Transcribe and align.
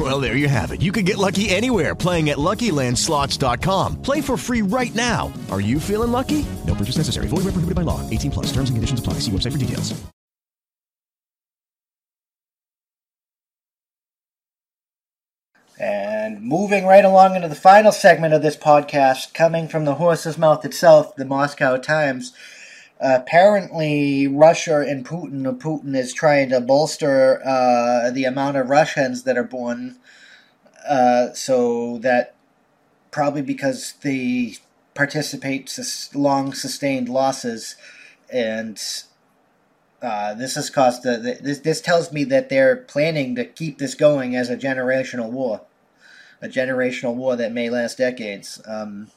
Well, 0.00 0.18
there 0.18 0.34
you 0.34 0.48
have 0.48 0.72
it. 0.72 0.80
You 0.80 0.92
can 0.92 1.04
get 1.04 1.18
lucky 1.18 1.50
anywhere 1.50 1.94
playing 1.94 2.30
at 2.30 2.38
LuckyLandSlots.com. 2.38 4.00
Play 4.00 4.22
for 4.22 4.38
free 4.38 4.62
right 4.62 4.94
now. 4.94 5.30
Are 5.50 5.60
you 5.60 5.78
feeling 5.78 6.10
lucky? 6.10 6.46
No 6.66 6.74
purchase 6.74 6.96
necessary. 6.96 7.26
Void 7.26 7.44
where 7.44 7.52
prohibited 7.52 7.74
by 7.74 7.82
law. 7.82 8.08
18 8.08 8.30
plus. 8.30 8.46
Terms 8.46 8.70
and 8.70 8.78
conditions 8.78 9.00
apply. 9.00 9.14
See 9.14 9.30
website 9.30 9.52
for 9.52 9.58
details. 9.58 10.00
And 15.78 16.40
moving 16.42 16.86
right 16.86 17.04
along 17.04 17.36
into 17.36 17.48
the 17.48 17.54
final 17.54 17.92
segment 17.92 18.32
of 18.32 18.40
this 18.40 18.56
podcast, 18.56 19.34
coming 19.34 19.68
from 19.68 19.84
the 19.84 19.96
horse's 19.96 20.38
mouth 20.38 20.64
itself, 20.64 21.16
the 21.16 21.24
Moscow 21.26 21.76
Times. 21.76 22.32
Apparently, 23.00 24.26
Russia 24.26 24.80
and 24.80 25.06
Putin, 25.06 25.42
Putin 25.58 25.96
is 25.96 26.12
trying 26.12 26.50
to 26.50 26.60
bolster 26.60 27.40
uh, 27.44 28.10
the 28.10 28.24
amount 28.24 28.56
of 28.56 28.68
Russians 28.68 29.22
that 29.24 29.38
are 29.38 29.44
born, 29.44 29.96
uh, 30.88 31.32
so 31.32 31.98
that 31.98 32.34
probably 33.10 33.42
because 33.42 33.94
they 34.02 34.56
participate 34.94 35.68
sus- 35.68 36.14
long 36.14 36.52
sustained 36.52 37.08
losses, 37.08 37.76
and 38.32 38.80
uh, 40.02 40.34
this 40.34 40.54
has 40.54 40.70
caused 40.70 41.02
the, 41.02 41.38
this. 41.40 41.60
This 41.60 41.80
tells 41.80 42.12
me 42.12 42.24
that 42.24 42.48
they're 42.48 42.76
planning 42.76 43.34
to 43.36 43.44
keep 43.44 43.78
this 43.78 43.94
going 43.94 44.36
as 44.36 44.50
a 44.50 44.56
generational 44.56 45.30
war, 45.30 45.62
a 46.42 46.48
generational 46.48 47.14
war 47.14 47.36
that 47.36 47.52
may 47.52 47.70
last 47.70 47.98
decades. 47.98 48.60
Um, 48.66 49.08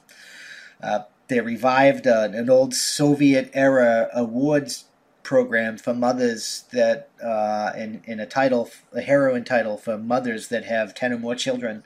uh, 0.81 1.01
they 1.27 1.39
revived 1.39 2.05
an 2.05 2.49
old 2.49 2.73
Soviet 2.73 3.49
era 3.53 4.09
awards 4.13 4.85
program 5.23 5.77
for 5.77 5.93
mothers 5.93 6.65
that 6.71 7.09
uh, 7.23 7.71
in 7.77 8.01
in 8.05 8.19
a 8.19 8.25
title, 8.25 8.69
a 8.91 9.01
heroine 9.01 9.45
title 9.45 9.77
for 9.77 9.97
mothers 9.97 10.49
that 10.49 10.65
have 10.65 10.93
ten 10.93 11.13
or 11.13 11.17
more 11.17 11.35
children. 11.35 11.83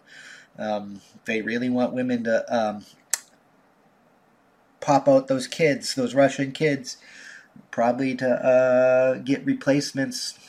Um, 0.57 1.01
they 1.25 1.41
really 1.41 1.69
want 1.69 1.93
women 1.93 2.23
to 2.23 2.43
um, 2.53 2.85
pop 4.79 5.07
out 5.07 5.27
those 5.27 5.47
kids, 5.47 5.93
those 5.93 6.15
Russian 6.15 6.51
kids, 6.51 6.97
probably 7.69 8.15
to 8.15 8.27
uh, 8.27 9.13
get 9.19 9.45
replacements 9.45 10.39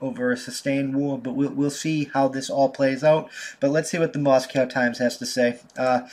over 0.00 0.32
a 0.32 0.36
sustained 0.36 0.96
war. 0.96 1.18
But 1.18 1.34
we'll 1.34 1.52
we'll 1.52 1.70
see 1.70 2.10
how 2.14 2.28
this 2.28 2.48
all 2.48 2.70
plays 2.70 3.04
out. 3.04 3.30
But 3.60 3.70
let's 3.70 3.90
see 3.90 3.98
what 3.98 4.14
the 4.14 4.18
Moscow 4.18 4.64
Times 4.64 4.98
has 4.98 5.18
to 5.18 5.26
say. 5.26 5.60
Uh, 5.76 6.08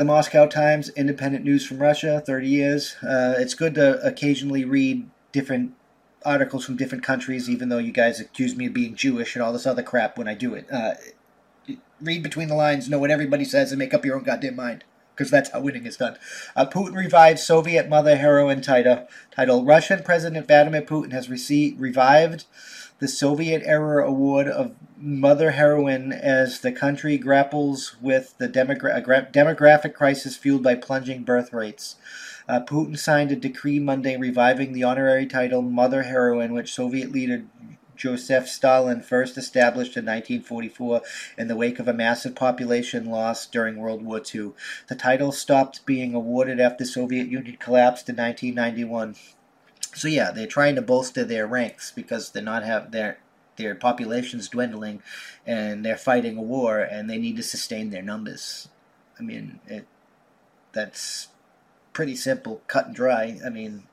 the 0.00 0.04
Moscow 0.06 0.46
Times, 0.46 0.88
independent 0.96 1.44
news 1.44 1.66
from 1.66 1.76
Russia, 1.76 2.22
30 2.24 2.48
years. 2.48 2.96
Uh, 3.02 3.34
it's 3.36 3.52
good 3.52 3.74
to 3.74 4.00
occasionally 4.00 4.64
read 4.64 5.10
different 5.30 5.74
articles 6.24 6.64
from 6.64 6.78
different 6.78 7.04
countries, 7.04 7.50
even 7.50 7.68
though 7.68 7.76
you 7.76 7.92
guys 7.92 8.18
accuse 8.18 8.56
me 8.56 8.64
of 8.64 8.72
being 8.72 8.94
Jewish 8.94 9.36
and 9.36 9.42
all 9.42 9.52
this 9.52 9.66
other 9.66 9.82
crap 9.82 10.16
when 10.16 10.26
I 10.26 10.32
do 10.32 10.54
it. 10.54 10.66
Uh, 10.72 10.94
read 12.00 12.22
between 12.22 12.48
the 12.48 12.54
lines, 12.54 12.88
know 12.88 12.98
what 12.98 13.10
everybody 13.10 13.44
says, 13.44 13.72
and 13.72 13.78
make 13.78 13.92
up 13.92 14.06
your 14.06 14.16
own 14.16 14.22
goddamn 14.22 14.56
mind. 14.56 14.84
Because 15.14 15.30
that's 15.30 15.50
how 15.50 15.60
winning 15.60 15.84
is 15.84 15.98
done. 15.98 16.16
Uh, 16.56 16.64
Putin 16.64 16.96
revives 16.96 17.42
Soviet 17.42 17.90
mother 17.90 18.16
heroine 18.16 18.62
title. 18.62 19.06
Title: 19.30 19.66
Russian 19.66 20.02
President 20.02 20.46
Vladimir 20.46 20.80
Putin 20.80 21.12
has 21.12 21.28
received 21.28 21.78
revived 21.78 22.46
the 23.00 23.08
Soviet 23.08 23.62
era 23.64 24.06
award 24.06 24.46
of 24.46 24.74
mother 24.96 25.52
heroine 25.52 26.12
as 26.12 26.60
the 26.60 26.70
country 26.70 27.16
grapples 27.16 27.96
with 28.00 28.34
the 28.38 28.48
demogra- 28.48 29.02
gra- 29.02 29.28
demographic 29.32 29.94
crisis 29.94 30.36
fueled 30.36 30.62
by 30.62 30.74
plunging 30.74 31.24
birth 31.24 31.52
rates. 31.52 31.96
Uh, 32.46 32.60
Putin 32.60 32.98
signed 32.98 33.32
a 33.32 33.36
decree 33.36 33.78
Monday 33.78 34.16
reviving 34.16 34.72
the 34.72 34.84
honorary 34.84 35.26
title 35.26 35.62
Mother 35.62 36.02
Heroine, 36.02 36.52
which 36.52 36.74
Soviet 36.74 37.10
leader 37.10 37.44
Joseph 37.96 38.48
Stalin 38.48 39.02
first 39.02 39.36
established 39.38 39.96
in 39.96 40.04
1944 40.04 41.02
in 41.36 41.48
the 41.48 41.56
wake 41.56 41.78
of 41.78 41.86
a 41.86 41.92
massive 41.92 42.34
population 42.34 43.06
loss 43.06 43.46
during 43.46 43.76
World 43.76 44.02
War 44.02 44.22
II. 44.34 44.52
The 44.88 44.94
title 44.94 45.32
stopped 45.32 45.84
being 45.84 46.14
awarded 46.14 46.60
after 46.60 46.84
the 46.84 46.90
Soviet 46.90 47.28
Union 47.28 47.56
collapsed 47.58 48.08
in 48.08 48.16
1991. 48.16 49.16
So 49.94 50.08
yeah, 50.08 50.30
they're 50.30 50.46
trying 50.46 50.76
to 50.76 50.82
bolster 50.82 51.24
their 51.24 51.46
ranks 51.46 51.90
because 51.90 52.30
they're 52.30 52.42
not 52.42 52.64
have 52.64 52.92
their 52.92 53.18
their 53.56 53.74
population's 53.74 54.48
dwindling, 54.48 55.02
and 55.46 55.84
they're 55.84 55.96
fighting 55.96 56.36
a 56.38 56.42
war, 56.42 56.80
and 56.80 57.10
they 57.10 57.18
need 57.18 57.36
to 57.36 57.42
sustain 57.42 57.90
their 57.90 58.02
numbers. 58.02 58.68
I 59.18 59.22
mean, 59.22 59.60
it 59.66 59.86
that's 60.72 61.28
pretty 61.92 62.16
simple, 62.16 62.62
cut 62.66 62.86
and 62.86 62.94
dry. 62.94 63.38
I 63.44 63.50
mean, 63.50 63.84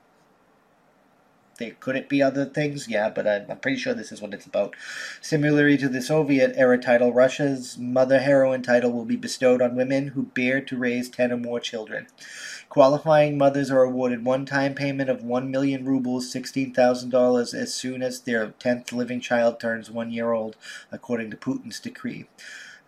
there 1.58 1.72
could 1.80 1.96
it 1.96 2.08
be 2.08 2.22
other 2.22 2.44
things? 2.44 2.88
Yeah, 2.88 3.10
but 3.10 3.26
I'm, 3.26 3.50
I'm 3.50 3.58
pretty 3.58 3.78
sure 3.78 3.94
this 3.94 4.12
is 4.12 4.22
what 4.22 4.32
it's 4.32 4.46
about. 4.46 4.74
Similarly 5.20 5.76
to 5.78 5.88
the 5.88 6.00
Soviet 6.00 6.54
era 6.56 6.78
title, 6.78 7.12
Russia's 7.12 7.76
mother 7.76 8.20
heroine 8.20 8.62
title 8.62 8.92
will 8.92 9.04
be 9.04 9.16
bestowed 9.16 9.60
on 9.60 9.76
women 9.76 10.08
who 10.08 10.22
bear 10.22 10.60
to 10.60 10.76
raise 10.76 11.08
10 11.10 11.32
or 11.32 11.36
more 11.36 11.60
children. 11.60 12.06
Qualifying 12.68 13.38
mothers 13.38 13.70
are 13.70 13.82
awarded 13.82 14.24
one-time 14.24 14.74
payment 14.74 15.10
of 15.10 15.24
1 15.24 15.50
million 15.50 15.84
rubles, 15.84 16.32
$16,000 16.32 17.54
as 17.54 17.74
soon 17.74 18.02
as 18.02 18.20
their 18.20 18.48
10th 18.48 18.92
living 18.92 19.20
child 19.20 19.58
turns 19.58 19.90
one 19.90 20.12
year 20.12 20.32
old, 20.32 20.56
according 20.92 21.30
to 21.30 21.36
Putin's 21.36 21.80
decree. 21.80 22.26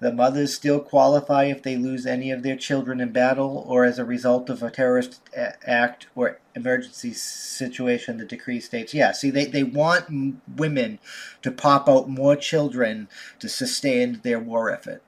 The 0.01 0.13
mothers 0.13 0.55
still 0.55 0.81
qualify 0.81 1.45
if 1.45 1.63
they 1.63 1.77
lose 1.77 2.07
any 2.07 2.31
of 2.31 2.43
their 2.43 2.57
children 2.57 3.01
in 3.01 3.13
battle 3.13 3.65
or 3.69 3.85
as 3.85 3.99
a 3.99 4.05
result 4.05 4.49
of 4.49 4.63
a 4.63 4.71
terrorist 4.71 5.21
act 5.67 6.07
or 6.15 6.41
emergency 6.57 7.13
situation, 7.13 8.17
the 8.17 8.25
decree 8.25 8.61
states. 8.61 8.95
Yeah, 8.95 9.13
see, 9.13 9.31
they, 9.31 9.45
they 9.45 9.63
want 9.63 10.41
women 10.57 11.01
to 11.43 11.51
pop 11.51 11.87
out 11.87 12.09
more 12.09 12.35
children 12.35 13.09
to 13.41 13.49
sustain 13.49 14.21
their 14.23 14.41
war 14.41 14.71
effort. 14.71 15.03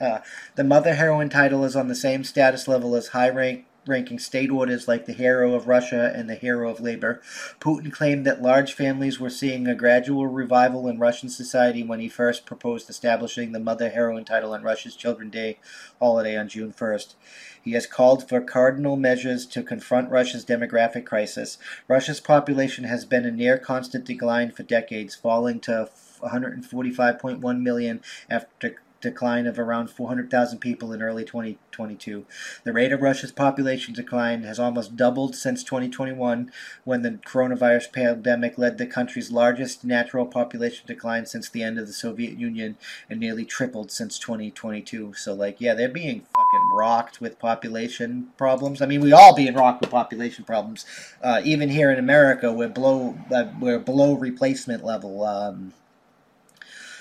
Uh, 0.00 0.20
the 0.56 0.64
mother 0.64 0.94
heroine 0.94 1.28
title 1.28 1.64
is 1.64 1.76
on 1.76 1.86
the 1.88 1.94
same 1.94 2.24
status 2.24 2.66
level 2.66 2.96
as 2.96 3.08
high 3.08 3.28
rank 3.28 3.66
ranking 3.86 4.18
state 4.18 4.50
orders 4.50 4.86
like 4.86 5.06
the 5.06 5.12
hero 5.12 5.54
of 5.54 5.66
Russia 5.66 6.12
and 6.14 6.28
the 6.28 6.34
hero 6.34 6.70
of 6.70 6.80
labor. 6.80 7.20
Putin 7.60 7.92
claimed 7.92 8.26
that 8.26 8.42
large 8.42 8.74
families 8.74 9.18
were 9.18 9.30
seeing 9.30 9.66
a 9.66 9.74
gradual 9.74 10.26
revival 10.26 10.88
in 10.88 10.98
Russian 10.98 11.28
society 11.28 11.82
when 11.82 12.00
he 12.00 12.08
first 12.08 12.46
proposed 12.46 12.90
establishing 12.90 13.52
the 13.52 13.60
mother 13.60 13.90
heroine 13.90 14.24
title 14.24 14.52
on 14.52 14.62
Russia's 14.62 14.96
Children's 14.96 15.32
Day 15.32 15.58
holiday 15.98 16.36
on 16.36 16.48
June 16.48 16.72
1st. 16.72 17.14
He 17.62 17.72
has 17.72 17.86
called 17.86 18.28
for 18.28 18.40
cardinal 18.40 18.96
measures 18.96 19.46
to 19.46 19.62
confront 19.62 20.10
Russia's 20.10 20.44
demographic 20.44 21.04
crisis. 21.04 21.58
Russia's 21.88 22.20
population 22.20 22.84
has 22.84 23.04
been 23.04 23.24
in 23.24 23.36
near 23.36 23.58
constant 23.58 24.04
decline 24.04 24.50
for 24.50 24.62
decades, 24.62 25.14
falling 25.14 25.60
to 25.60 25.88
145.1 26.22 27.60
million 27.60 28.00
after 28.28 28.76
decline 29.00 29.46
of 29.46 29.58
around 29.58 29.90
400,000 29.90 30.58
people 30.58 30.92
in 30.92 31.02
early 31.02 31.24
2022. 31.24 32.26
The 32.64 32.72
rate 32.72 32.92
of 32.92 33.00
Russia's 33.00 33.32
population 33.32 33.94
decline 33.94 34.42
has 34.42 34.58
almost 34.58 34.96
doubled 34.96 35.34
since 35.34 35.64
2021 35.64 36.52
when 36.84 37.02
the 37.02 37.12
coronavirus 37.12 37.92
pandemic 37.92 38.58
led 38.58 38.78
the 38.78 38.86
country's 38.86 39.30
largest 39.30 39.84
natural 39.84 40.26
population 40.26 40.86
decline 40.86 41.26
since 41.26 41.48
the 41.48 41.62
end 41.62 41.78
of 41.78 41.86
the 41.86 41.92
Soviet 41.92 42.38
Union 42.38 42.76
and 43.08 43.18
nearly 43.18 43.44
tripled 43.44 43.90
since 43.90 44.18
2022. 44.18 45.14
So 45.14 45.34
like 45.34 45.60
yeah, 45.60 45.74
they're 45.74 45.88
being 45.88 46.20
fucking 46.20 46.68
rocked 46.72 47.20
with 47.20 47.38
population 47.38 48.28
problems. 48.36 48.82
I 48.82 48.86
mean, 48.86 49.00
we 49.00 49.12
all 49.12 49.34
being 49.34 49.54
rocked 49.54 49.80
with 49.80 49.90
population 49.90 50.44
problems. 50.44 50.84
Uh, 51.22 51.40
even 51.44 51.70
here 51.70 51.90
in 51.90 51.98
America, 51.98 52.52
we're 52.52 52.68
below 52.68 53.18
uh, 53.34 53.46
we're 53.58 53.78
below 53.78 54.14
replacement 54.14 54.84
level 54.84 55.24
um, 55.24 55.72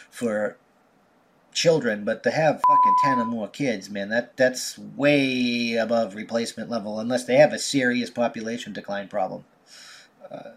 for 0.10 0.58
children, 1.60 2.06
but 2.06 2.24
to 2.24 2.32
have 2.32 2.62
fucking 2.66 2.96
ten 3.04 3.20
or 3.20 3.26
more 3.26 3.50
kids, 3.50 3.90
man, 3.90 4.08
that 4.08 4.38
that's 4.38 4.80
way 4.80 5.76
above 5.76 6.16
replacement 6.16 6.70
level, 6.70 7.00
unless 7.00 7.26
they 7.26 7.36
have 7.36 7.52
a 7.52 7.60
serious 7.60 8.10
population 8.10 8.72
decline 8.72 9.10
problem. 9.10 9.44
Uh, 10.32 10.52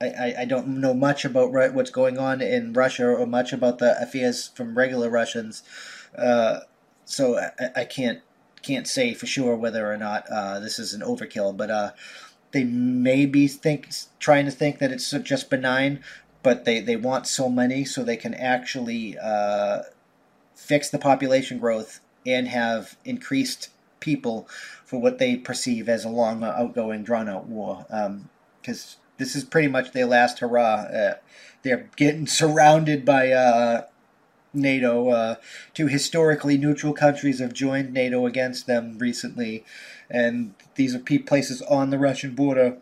I, 0.00 0.34
I, 0.40 0.44
don't 0.44 0.68
know 0.68 0.92
much 0.92 1.24
about 1.24 1.52
what's 1.52 1.90
going 1.90 2.18
on 2.18 2.40
in 2.40 2.72
Russia 2.72 3.06
or 3.08 3.26
much 3.26 3.52
about 3.52 3.78
the 3.78 4.00
affairs 4.00 4.50
from 4.54 4.76
regular 4.76 5.08
Russians, 5.10 5.62
uh, 6.16 6.60
so 7.04 7.38
I, 7.38 7.50
I 7.76 7.84
can't 7.84 8.20
can't 8.62 8.88
say 8.88 9.12
for 9.12 9.26
sure 9.26 9.54
whether 9.54 9.90
or 9.90 9.98
not 9.98 10.26
uh, 10.30 10.60
this 10.60 10.78
is 10.78 10.94
an 10.94 11.02
overkill, 11.02 11.56
but 11.56 11.70
uh, 11.70 11.90
they 12.52 12.64
may 12.64 13.26
be 13.26 13.48
think 13.48 13.90
trying 14.18 14.46
to 14.46 14.50
think 14.50 14.78
that 14.78 14.92
it's 14.92 15.10
just 15.10 15.50
benign, 15.50 16.02
but 16.44 16.64
they, 16.64 16.78
they 16.78 16.94
want 16.94 17.26
so 17.26 17.48
many 17.48 17.84
so 17.84 18.04
they 18.04 18.16
can 18.16 18.34
actually 18.34 19.18
uh, 19.18 19.82
fix 20.54 20.90
the 20.90 20.98
population 20.98 21.58
growth 21.58 21.98
and 22.24 22.46
have 22.46 22.96
increased 23.04 23.70
people 23.98 24.46
for 24.84 25.00
what 25.00 25.18
they 25.18 25.36
perceive 25.36 25.88
as 25.88 26.04
a 26.04 26.08
long, 26.08 26.44
outgoing, 26.44 27.02
drawn 27.02 27.28
out 27.28 27.46
war. 27.46 27.86
Um, 27.90 28.28
because 28.60 28.96
this 29.18 29.34
is 29.34 29.44
pretty 29.44 29.68
much 29.68 29.92
their 29.92 30.06
last 30.06 30.38
hurrah. 30.38 30.84
Uh, 30.84 31.14
they're 31.62 31.88
getting 31.96 32.26
surrounded 32.40 33.04
by 33.04 33.32
uh, 33.32 33.82
NATO. 34.52 35.08
Uh, 35.08 35.34
two 35.72 35.86
historically 35.86 36.56
neutral 36.56 36.92
countries 36.92 37.40
have 37.40 37.52
joined 37.52 37.92
NATO 37.92 38.26
against 38.26 38.66
them 38.66 38.98
recently, 38.98 39.64
and 40.10 40.54
these 40.76 40.94
are 40.94 41.00
places 41.00 41.62
on 41.62 41.90
the 41.90 41.98
Russian 41.98 42.34
border. 42.34 42.78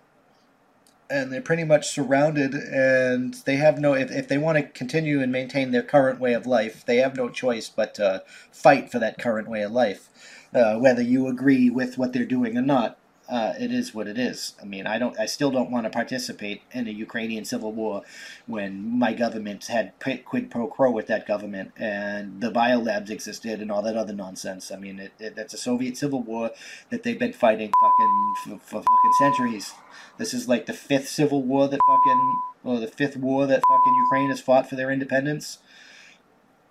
And 1.13 1.31
they're 1.31 1.43
pretty 1.43 1.65
much 1.65 1.91
surrounded, 1.91 2.55
and 2.55 3.35
they 3.45 3.57
have 3.57 3.79
no. 3.79 3.93
If, 3.93 4.11
if 4.11 4.29
they 4.29 4.39
want 4.39 4.57
to 4.57 4.65
continue 4.65 5.21
and 5.21 5.31
maintain 5.31 5.71
their 5.71 5.83
current 5.83 6.19
way 6.19 6.33
of 6.33 6.47
life, 6.47 6.87
they 6.87 6.97
have 6.97 7.17
no 7.17 7.29
choice 7.29 7.69
but 7.69 7.95
to 7.97 8.23
fight 8.51 8.91
for 8.91 8.99
that 8.99 9.19
current 9.19 9.47
way 9.47 9.61
of 9.63 9.73
life, 9.73 10.09
uh, 10.55 10.77
whether 10.79 11.03
you 11.03 11.29
agree 11.29 11.69
with 11.69 11.99
what 11.99 12.15
they're 12.15 12.25
doing 12.25 12.57
or 12.57 12.63
not 12.63 12.99
uh, 13.33 13.55
it 13.59 13.73
is 13.73 13.95
what 13.95 14.07
it 14.07 14.19
is. 14.19 14.53
I 14.61 14.67
mean, 14.67 14.87
I 14.87 14.99
don't, 14.99 15.19
I 15.19 15.25
still 15.25 15.51
don't 15.51 15.71
want 15.71 15.85
to 15.85 15.91
participate 15.91 16.61
in 16.71 16.87
a 16.87 16.91
Ukrainian 16.91 17.47
civil 17.47 17.73
war 17.73 18.03
when 18.47 18.99
my 18.99 19.15
government 19.15 19.65
had 19.69 19.95
quid 19.99 20.51
pro 20.51 20.67
quo 20.67 20.91
with 20.91 21.07
that 21.07 21.27
government 21.27 21.73
and 21.79 22.43
the 22.43 22.51
biolabs 22.51 23.09
existed 23.09 23.63
and 23.63 23.73
all 23.73 23.81
that 23.81 23.97
other 23.97 24.13
nonsense. 24.13 24.71
I 24.71 24.77
mean, 24.77 24.99
it, 24.99 25.13
it, 25.19 25.35
that's 25.35 25.55
a 25.55 25.57
Soviet 25.57 25.97
civil 25.97 26.23
war 26.23 26.51
that 26.91 27.05
they've 27.05 27.19
been 27.19 27.33
fighting 27.33 27.73
fucking 27.81 28.35
for, 28.45 28.59
for 28.59 28.83
fucking 28.83 29.15
centuries. 29.19 29.73
This 30.19 30.35
is 30.35 30.47
like 30.47 30.67
the 30.67 30.75
fifth 30.75 31.09
civil 31.09 31.43
war 31.43 31.69
that 31.69 31.81
fucking, 31.87 32.37
or 32.65 32.81
the 32.81 32.87
fifth 32.87 33.17
war 33.17 33.47
that 33.47 33.63
fucking 33.67 33.95
Ukraine 33.95 34.29
has 34.29 34.43
fought 34.43 34.69
for 34.69 34.77
their 34.77 34.91
independence. 34.91 35.57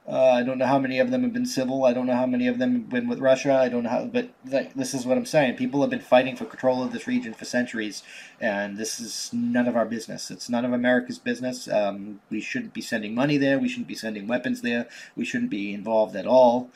Uh, 0.08 0.32
I 0.32 0.44
don't 0.44 0.58
know 0.58 0.66
how 0.66 0.80
many 0.80 0.98
of 0.98 1.12
them 1.12 1.22
have 1.22 1.32
been 1.32 1.46
civil. 1.46 1.86
I 1.86 1.94
don't 1.94 2.08
know 2.08 2.16
how 2.16 2.26
many 2.26 2.48
of 2.48 2.58
them 2.58 2.74
have 2.74 2.90
been 2.90 3.08
with 3.08 3.20
Russia. 3.20 3.54
I 3.54 3.70
don't 3.70 3.84
know 3.84 3.90
how, 3.90 4.06
but 4.06 4.30
th- 4.50 4.72
this 4.76 4.96
is 4.96 5.06
what 5.06 5.16
I'm 5.16 5.28
saying. 5.28 5.58
People 5.58 5.82
have 5.82 5.92
been 5.92 6.00
fighting 6.00 6.36
for 6.36 6.46
control 6.46 6.84
of 6.84 6.92
this 6.92 7.06
region 7.08 7.36
for 7.36 7.46
centuries, 7.46 8.02
and 8.40 8.78
this 8.78 9.00
is 9.00 9.30
none 9.32 9.68
of 9.68 9.76
our 9.76 9.86
business. 9.86 10.32
It's 10.32 10.50
none 10.50 10.66
of 10.66 10.74
America's 10.74 11.20
business. 11.20 11.68
Um, 11.68 12.20
we 12.32 12.42
shouldn't 12.42 12.74
be 12.74 12.82
sending 12.82 13.14
money 13.14 13.38
there. 13.38 13.60
We 13.60 13.70
shouldn't 13.70 13.88
be 13.88 13.96
sending 13.96 14.28
weapons 14.28 14.62
there. 14.62 14.88
We 15.16 15.24
shouldn't 15.24 15.52
be 15.52 15.72
involved 15.72 16.16
at 16.16 16.26
all, 16.26 16.72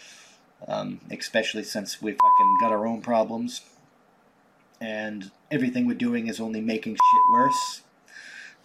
um, 0.68 1.02
especially 1.10 1.64
since 1.64 2.00
we 2.00 2.12
fucking 2.12 2.58
got 2.62 2.72
our 2.72 2.86
own 2.86 3.02
problems, 3.02 3.62
and 4.80 5.32
everything 5.50 5.88
we're 5.88 5.96
doing 5.96 6.28
is 6.28 6.40
only 6.40 6.62
making 6.62 6.94
shit 6.94 7.32
worse 7.34 7.82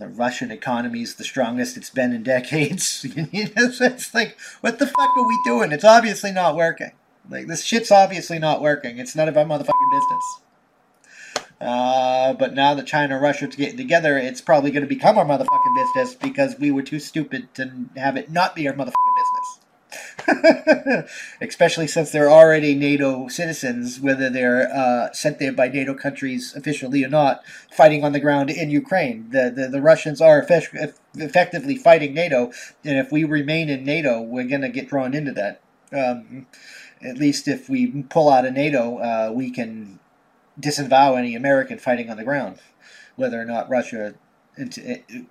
the 0.01 0.09
Russian 0.09 0.51
economy 0.51 1.03
is 1.03 1.15
the 1.15 1.25
strongest 1.25 1.77
it's 1.77 1.91
been 1.91 2.13
in 2.15 2.23
decades. 2.23 3.07
it's 3.15 4.15
like, 4.15 4.37
what 4.63 4.79
the 4.79 4.87
fuck 4.87 5.17
are 5.17 5.29
we 5.29 5.39
doing? 5.45 5.73
It's 5.73 5.85
obviously 5.85 6.33
not 6.33 6.57
working. 6.57 6.93
Like, 7.29 7.47
this 7.47 7.63
shit's 7.63 7.93
obviously 7.93 8.39
not 8.39 8.63
working. 8.63 8.99
It's 8.99 9.15
none 9.15 9.29
of 9.29 9.37
our 9.37 9.45
motherfucking 9.45 9.91
business. 9.93 10.41
Uh, 11.61 12.33
but 12.33 12.55
now 12.55 12.73
that 12.75 12.87
China 12.87 13.15
and 13.17 13.23
Russia 13.23 13.45
are 13.45 13.49
getting 13.49 13.77
together, 13.77 14.17
it's 14.17 14.41
probably 14.41 14.71
going 14.71 14.83
to 14.83 14.89
become 14.89 15.19
our 15.19 15.27
motherfucking 15.27 15.95
business 15.95 16.15
because 16.15 16.59
we 16.59 16.71
were 16.71 16.83
too 16.83 16.99
stupid 16.99 17.53
to 17.55 17.71
have 17.97 18.17
it 18.17 18.31
not 18.31 18.55
be 18.55 18.67
our 18.67 18.75
motherfucking. 18.75 19.10
Especially 21.41 21.87
since 21.87 22.11
they're 22.11 22.31
already 22.31 22.75
NATO 22.75 23.29
citizens, 23.29 24.01
whether 24.01 24.31
they're 24.31 24.71
uh, 24.73 25.13
sent 25.13 25.39
there 25.39 25.53
by 25.53 25.69
NATO 25.69 25.95
countries 25.95 26.55
officially 26.55 27.05
or 27.05 27.09
not, 27.09 27.43
fighting 27.71 28.05
on 28.05 28.13
the 28.13 28.21
ground 28.21 28.51
in 28.51 28.71
Ukraine. 28.71 29.29
The, 29.31 29.53
the, 29.55 29.69
the 29.69 29.83
Russians 29.83 30.21
are 30.21 30.47
effectively 31.15 31.77
fighting 31.77 32.15
NATO, 32.15 32.53
and 32.85 32.99
if 32.99 33.11
we 33.13 33.25
remain 33.25 33.69
in 33.69 33.85
NATO, 33.85 34.21
we're 34.21 34.49
going 34.49 34.63
to 34.63 34.69
get 34.69 34.89
drawn 34.89 35.15
into 35.15 35.33
that. 35.33 35.61
Um, 35.93 36.47
at 37.03 37.19
least 37.19 37.49
if 37.49 37.69
we 37.69 38.03
pull 38.03 38.31
out 38.31 38.45
of 38.45 38.53
NATO, 38.53 38.99
uh, 38.99 39.33
we 39.33 39.51
can 39.51 39.99
disavow 40.59 41.15
any 41.15 41.35
American 41.35 41.79
fighting 41.79 42.11
on 42.11 42.17
the 42.17 42.25
ground, 42.25 42.59
whether 43.17 43.41
or 43.41 43.45
not 43.45 43.71
Russia 43.71 44.15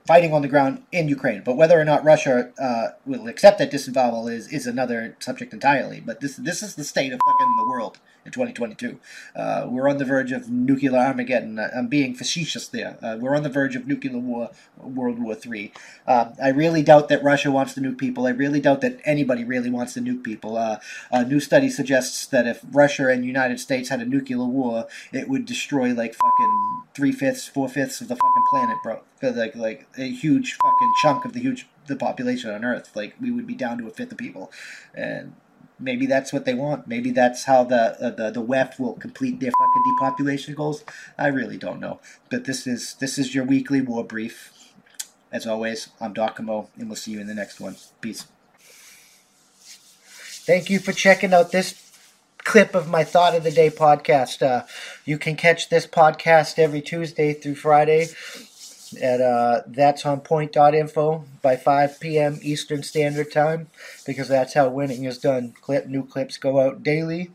fighting 0.05 0.33
on 0.33 0.41
the 0.41 0.47
ground 0.47 0.83
in 0.91 1.07
Ukraine. 1.07 1.41
But 1.43 1.55
whether 1.57 1.79
or 1.79 1.85
not 1.85 2.03
Russia 2.03 2.51
uh, 2.59 2.89
will 3.05 3.27
accept 3.27 3.59
that 3.59 3.71
disavowal 3.71 4.27
is 4.27 4.51
is 4.51 4.67
another 4.67 5.15
subject 5.19 5.53
entirely. 5.53 5.99
But 5.99 6.19
this 6.19 6.35
this 6.35 6.63
is 6.63 6.75
the 6.75 6.83
state 6.83 7.13
of 7.13 7.19
fucking 7.25 7.55
the 7.57 7.69
world 7.69 7.99
in 8.25 8.31
2022. 8.31 8.99
Uh, 9.35 9.67
we're 9.69 9.89
on 9.89 9.97
the 9.97 10.05
verge 10.05 10.31
of 10.31 10.49
nuclear 10.49 10.95
Armageddon. 10.95 11.59
I'm 11.59 11.87
being 11.87 12.13
facetious 12.13 12.67
there. 12.67 12.97
Uh, 13.01 13.17
we're 13.19 13.35
on 13.35 13.43
the 13.43 13.49
verge 13.49 13.75
of 13.75 13.87
nuclear 13.87 14.17
war, 14.17 14.51
World 14.77 15.19
War 15.19 15.35
Three. 15.35 15.71
Uh, 16.07 16.31
I 16.41 16.49
really 16.49 16.83
doubt 16.83 17.09
that 17.09 17.23
Russia 17.23 17.51
wants 17.51 17.73
to 17.75 17.81
nuke 17.81 17.97
people. 17.97 18.27
I 18.27 18.31
really 18.31 18.59
doubt 18.59 18.81
that 18.81 18.99
anybody 19.05 19.43
really 19.43 19.69
wants 19.69 19.93
to 19.93 20.01
nuke 20.01 20.23
people. 20.23 20.57
Uh, 20.57 20.79
a 21.11 21.25
new 21.25 21.39
study 21.39 21.69
suggests 21.69 22.25
that 22.27 22.47
if 22.47 22.65
Russia 22.71 23.07
and 23.07 23.25
United 23.25 23.59
States 23.59 23.89
had 23.89 24.01
a 24.01 24.05
nuclear 24.05 24.43
war, 24.43 24.87
it 25.11 25.29
would 25.29 25.45
destroy 25.45 25.93
like 25.93 26.13
fucking 26.13 26.81
three 26.93 27.11
fifths, 27.11 27.47
four 27.47 27.69
fifths 27.69 28.01
of 28.01 28.07
the 28.07 28.15
fucking 28.15 28.43
planet, 28.51 28.77
bro. 28.83 29.01
Like 29.21 29.56
like 29.56 29.88
a 29.98 30.10
huge 30.10 30.54
fucking 30.54 30.94
chunk 31.01 31.25
of 31.25 31.33
the 31.33 31.39
huge 31.39 31.68
the 31.88 31.95
population 31.95 32.51
on 32.51 32.63
Earth. 32.63 32.95
Like 32.95 33.16
we 33.19 33.31
would 33.31 33.48
be 33.48 33.56
down 33.56 33.77
to 33.80 33.88
a 33.88 33.92
fifth 33.92 34.13
of 34.13 34.18
people, 34.18 34.51
and 34.94 35.36
maybe 35.80 36.06
that's 36.06 36.31
what 36.31 36.45
they 36.45 36.54
want. 36.54 36.88
Maybe 36.88 37.12
that's 37.12 37.45
how 37.45 37.63
the 37.63 38.00
uh, 38.01 38.10
the 38.12 38.31
the 38.31 38.42
WEF 38.42 38.80
will 38.80 38.94
complete 38.94 39.39
their 39.39 39.51
fucking 39.51 39.95
depopulation 39.98 40.54
goals. 40.54 40.83
I 41.18 41.27
really 41.27 41.57
don't 41.57 41.80
know. 41.80 42.00
But 42.30 42.45
this 42.45 42.66
is 42.66 42.95
this 42.95 43.18
is 43.18 43.36
your 43.36 43.44
weekly 43.44 43.81
war 43.81 44.04
brief. 44.04 44.54
As 45.31 45.45
always, 45.45 45.89
I'm 46.01 46.13
Docomo, 46.13 46.69
and 46.77 46.88
we'll 46.88 46.95
see 46.95 47.12
you 47.12 47.19
in 47.19 47.27
the 47.27 47.36
next 47.36 47.60
one. 47.60 47.75
Peace. 48.01 48.25
Thank 50.45 50.69
you 50.69 50.80
for 50.80 50.92
checking 50.92 51.33
out 51.33 51.51
this 51.51 51.92
clip 52.39 52.74
of 52.74 52.89
my 52.89 53.04
Thought 53.04 53.36
of 53.36 53.44
the 53.44 53.51
Day 53.51 53.69
podcast. 53.69 54.42
Uh, 54.42 54.65
you 55.06 55.19
can 55.19 55.36
catch 55.36 55.69
this 55.69 55.86
podcast 55.86 56.57
every 56.57 56.81
Tuesday 56.81 57.33
through 57.33 57.56
Friday 57.56 58.07
at 58.95 59.21
uh, 59.21 59.62
that's 59.68 60.06
on 60.06 60.21
point.info 60.21 61.25
by 61.41 61.56
5 61.56 62.00
p.m. 62.00 62.39
Eastern 62.41 62.83
Standard 62.83 63.31
Time 63.31 63.69
because 64.06 64.27
that's 64.27 64.53
how 64.53 64.69
winning 64.69 65.03
is 65.03 65.18
done. 65.18 65.53
Clip 65.62 65.88
new 65.88 66.06
clips 66.06 66.38
go 66.38 66.59
out 66.59 66.83
daily, 66.83 67.31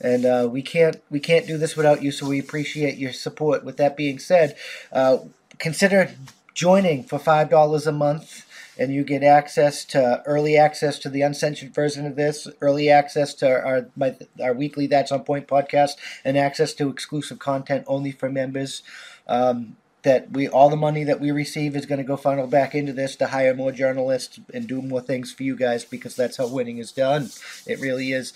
and 0.00 0.24
uh, 0.24 0.48
we 0.50 0.62
can't 0.62 0.96
we 1.10 1.20
can't 1.20 1.46
do 1.46 1.58
this 1.58 1.76
without 1.76 2.02
you. 2.02 2.10
So 2.10 2.28
we 2.28 2.38
appreciate 2.38 2.98
your 2.98 3.12
support. 3.12 3.64
With 3.64 3.76
that 3.76 3.96
being 3.96 4.18
said, 4.18 4.56
uh, 4.92 5.18
consider 5.58 6.14
joining 6.54 7.04
for 7.04 7.18
five 7.18 7.50
dollars 7.50 7.86
a 7.86 7.92
month. 7.92 8.42
And 8.78 8.92
you 8.92 9.04
get 9.04 9.22
access 9.22 9.86
to 9.86 10.22
early 10.26 10.58
access 10.58 10.98
to 10.98 11.08
the 11.08 11.22
uncensored 11.22 11.74
version 11.74 12.04
of 12.04 12.14
this, 12.14 12.46
early 12.60 12.90
access 12.90 13.32
to 13.36 13.48
our 13.48 13.88
my, 13.96 14.14
our 14.42 14.52
weekly 14.52 14.86
That's 14.86 15.10
on 15.10 15.24
Point 15.24 15.48
podcast, 15.48 15.92
and 16.26 16.36
access 16.36 16.74
to 16.74 16.90
exclusive 16.90 17.38
content 17.38 17.84
only 17.86 18.10
for 18.10 18.28
members. 18.28 18.82
Um, 19.26 19.76
that 20.06 20.30
we 20.30 20.46
all 20.46 20.70
the 20.70 20.76
money 20.76 21.02
that 21.02 21.20
we 21.20 21.32
receive 21.32 21.74
is 21.74 21.84
going 21.84 21.98
to 21.98 22.04
go 22.04 22.16
funnel 22.16 22.46
back 22.46 22.76
into 22.76 22.92
this 22.92 23.16
to 23.16 23.26
hire 23.26 23.52
more 23.52 23.72
journalists 23.72 24.38
and 24.54 24.68
do 24.68 24.80
more 24.80 25.00
things 25.00 25.32
for 25.32 25.42
you 25.42 25.56
guys 25.56 25.84
because 25.84 26.14
that's 26.14 26.36
how 26.36 26.46
winning 26.46 26.78
is 26.78 26.92
done. 26.92 27.28
It 27.66 27.80
really 27.80 28.12
is. 28.12 28.32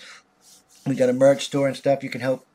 We 0.85 0.95
got 0.95 1.07
a 1.07 1.13
merch 1.13 1.45
store 1.45 1.69
and 1.69 1.77
stuff. 1.77 2.03
You 2.03 2.09
can 2.09 2.19
help 2.19 2.45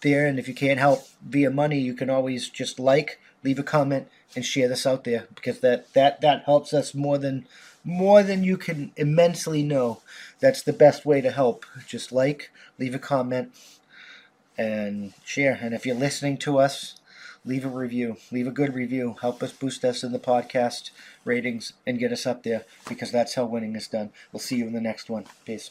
there, 0.00 0.26
and 0.26 0.38
if 0.38 0.48
you 0.48 0.54
can't 0.54 0.78
help 0.78 1.06
via 1.22 1.50
money, 1.50 1.78
you 1.78 1.92
can 1.92 2.08
always 2.08 2.48
just 2.48 2.80
like, 2.80 3.20
leave 3.42 3.58
a 3.58 3.62
comment, 3.62 4.08
and 4.34 4.46
share 4.46 4.66
this 4.66 4.86
out 4.86 5.04
there 5.04 5.28
because 5.34 5.60
that 5.60 5.92
that 5.92 6.22
that 6.22 6.44
helps 6.44 6.72
us 6.72 6.94
more 6.94 7.18
than 7.18 7.46
more 7.84 8.22
than 8.22 8.44
you 8.44 8.56
can 8.56 8.92
immensely 8.96 9.62
know. 9.62 10.00
That's 10.40 10.62
the 10.62 10.72
best 10.72 11.04
way 11.04 11.20
to 11.20 11.30
help. 11.30 11.66
Just 11.86 12.12
like, 12.12 12.50
leave 12.78 12.94
a 12.94 12.98
comment, 12.98 13.52
and 14.56 15.12
share. 15.22 15.58
And 15.60 15.74
if 15.74 15.84
you're 15.84 15.94
listening 15.94 16.38
to 16.38 16.56
us 16.58 16.94
leave 17.44 17.64
a 17.64 17.68
review. 17.68 18.16
Leave 18.32 18.46
a 18.46 18.52
good 18.52 18.74
review. 18.74 19.16
Help 19.20 19.42
us 19.42 19.52
boost 19.52 19.84
us 19.84 20.02
in 20.02 20.12
the 20.12 20.18
podcast 20.18 20.90
ratings 21.24 21.72
and 21.86 21.98
get 21.98 22.12
us 22.12 22.26
up 22.26 22.42
there 22.42 22.64
because 22.88 23.10
that's 23.12 23.34
how 23.34 23.44
winning 23.44 23.76
is 23.76 23.88
done. 23.88 24.10
We'll 24.32 24.40
see 24.40 24.56
you 24.56 24.66
in 24.66 24.72
the 24.72 24.80
next 24.80 25.10
one. 25.10 25.24
Peace. 25.44 25.70